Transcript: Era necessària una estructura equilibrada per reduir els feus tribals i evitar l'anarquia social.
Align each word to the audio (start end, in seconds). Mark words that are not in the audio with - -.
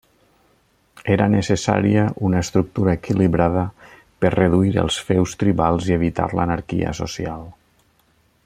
Era 1.15 1.27
necessària 1.33 2.05
una 2.29 2.41
estructura 2.45 2.95
equilibrada 2.99 3.67
per 4.25 4.33
reduir 4.39 4.75
els 4.87 4.99
feus 5.11 5.39
tribals 5.43 5.93
i 5.93 5.97
evitar 5.99 6.27
l'anarquia 6.41 6.97
social. 7.03 7.47